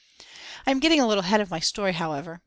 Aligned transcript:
I 0.65 0.71
am 0.71 0.79
getting 0.79 0.99
a 0.99 1.05
little 1.05 1.23
ahead 1.25 1.41
of 1.41 1.51
my 1.51 1.59
story, 1.59 1.93
however. 1.93 2.39